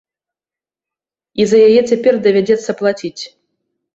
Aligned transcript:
І 1.43 1.47
за 1.51 1.57
яе 1.67 1.81
цяпер 1.91 2.13
давядзецца 2.27 2.75
плаціць. 2.83 3.23